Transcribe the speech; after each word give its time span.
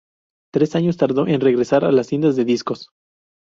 Tres 0.51 0.75
años 0.75 0.97
tardó 0.97 1.27
en 1.27 1.41
regresar 1.41 1.85
a 1.85 1.91
las 1.91 2.07
tiendas 2.07 2.35
de 2.35 2.43
discos. 2.43 2.89